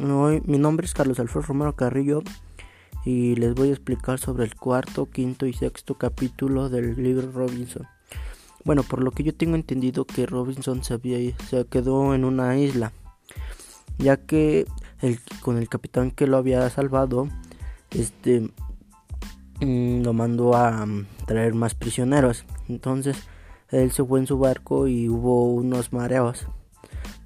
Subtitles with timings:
[0.00, 2.22] Mi nombre es Carlos Alfredo Romero Carrillo
[3.04, 7.84] y les voy a explicar sobre el cuarto, quinto y sexto capítulo del libro Robinson.
[8.64, 12.56] Bueno, por lo que yo tengo entendido que Robinson se, había, se quedó en una
[12.56, 12.92] isla,
[13.98, 14.66] ya que
[15.00, 17.28] el, con el capitán que lo había salvado,
[17.90, 18.52] este
[19.60, 22.44] mm, lo mandó a mm, traer más prisioneros.
[22.68, 23.16] Entonces
[23.70, 26.46] él se fue en su barco y hubo unos mareos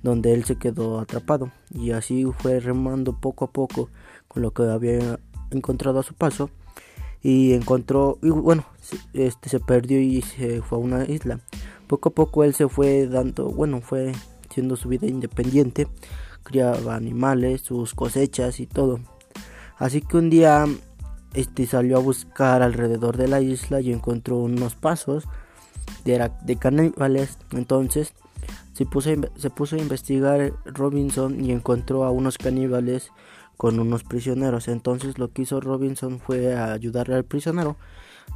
[0.02, 1.50] donde él se quedó atrapado.
[1.70, 3.88] Y así fue remando poco a poco
[4.28, 5.18] con lo que había
[5.50, 6.50] encontrado a su paso.
[7.22, 8.64] Y encontró y bueno
[9.12, 11.38] este se perdió y se fue a una isla.
[11.86, 14.12] Poco a poco él se fue dando bueno fue
[14.50, 15.86] haciendo su vida independiente.
[16.42, 18.98] Criaba animales sus cosechas y todo.
[19.78, 20.66] Así que un día
[21.34, 25.24] este salió a buscar alrededor de la isla y encontró unos pasos
[26.04, 27.38] de, de caníbales.
[27.52, 28.14] Entonces
[28.84, 29.10] se puso,
[29.54, 33.12] puso a investigar Robinson y encontró a unos caníbales
[33.56, 34.68] con unos prisioneros.
[34.68, 37.76] Entonces lo que hizo Robinson fue ayudarle al prisionero.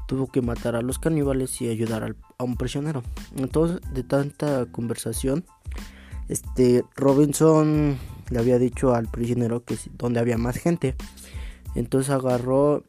[0.07, 3.03] Tuvo que matar a los caníbales y ayudar a un prisionero.
[3.37, 5.45] Entonces, de tanta conversación,
[6.29, 7.99] este Robinson
[8.31, 10.95] le había dicho al prisionero que donde había más gente.
[11.75, 12.85] Entonces agarró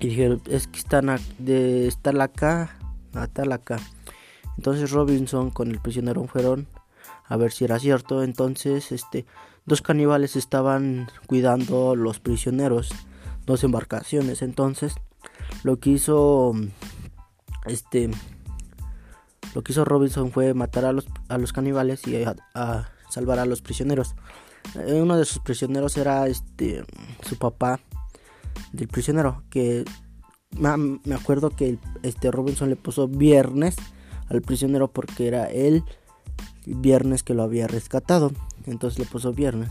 [0.00, 2.76] y dijeron, es que están de estar acá,
[3.14, 3.78] acá.
[4.56, 6.68] Entonces Robinson con el prisionero fueron
[7.26, 8.22] a ver si era cierto.
[8.22, 9.26] Entonces, este,
[9.64, 12.90] dos caníbales estaban cuidando los prisioneros,
[13.46, 14.42] dos embarcaciones.
[14.42, 14.94] Entonces,
[15.62, 16.52] lo que hizo,
[17.66, 18.10] este,
[19.54, 23.46] lo que hizo Robinson fue matar a los, a los caníbales y a, salvar a
[23.46, 24.14] los prisioneros.
[24.74, 26.84] Eh, uno de sus prisioneros era, este,
[27.22, 27.80] su papá
[28.72, 29.84] del prisionero, que
[30.50, 33.74] me acuerdo que este Robinson le puso viernes
[34.32, 35.84] al prisionero porque era él
[36.66, 38.32] viernes que lo había rescatado.
[38.66, 39.70] Entonces le puso viernes.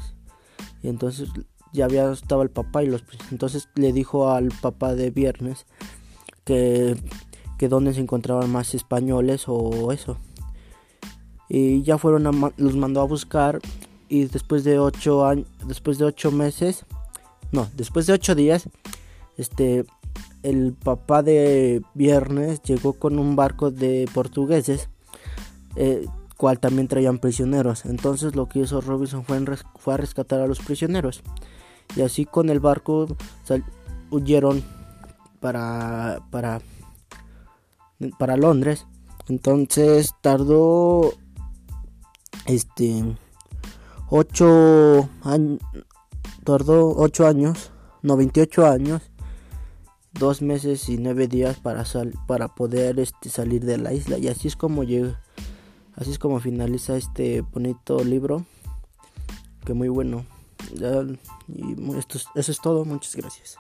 [0.84, 1.30] Y entonces
[1.74, 5.66] ya había estaba el papá y los entonces le dijo al papá de viernes
[6.44, 6.98] que
[7.58, 10.18] que donde se encontraban más españoles o eso.
[11.48, 13.60] Y ya fueron a, los mandó a buscar
[14.10, 16.86] y después de ocho años, después de ocho meses,
[17.52, 18.68] no, después de ocho días,
[19.38, 19.86] este
[20.44, 24.90] el papá de Viernes llegó con un barco de portugueses,
[25.76, 26.06] eh,
[26.38, 27.86] cual también traían prisioneros.
[27.86, 31.22] Entonces lo que hizo Robinson fue, a rescatar a los prisioneros.
[31.96, 33.08] Y así con el barco
[34.10, 34.64] huyeron
[35.40, 36.62] para, para,
[38.18, 38.88] para Londres.
[39.28, 41.14] Entonces tardó
[42.46, 43.16] este
[44.10, 45.60] 8 años
[46.44, 47.72] tardó 8 años,
[48.02, 49.11] no 28 años
[50.14, 54.18] dos meses y nueve días para sal para poder este, salir de la isla.
[54.18, 55.20] Y así es como llega
[55.96, 58.46] así es como finaliza este bonito libro
[59.66, 60.26] que muy bueno.
[61.48, 62.86] Y esto, eso es todo.
[62.86, 63.58] Muchas gracias